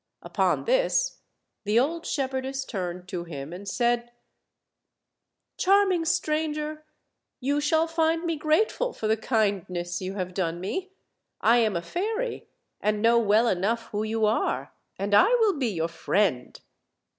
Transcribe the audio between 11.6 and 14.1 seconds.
a fairy, and know well enough who